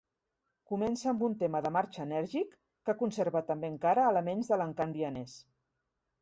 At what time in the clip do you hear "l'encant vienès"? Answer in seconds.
4.63-5.37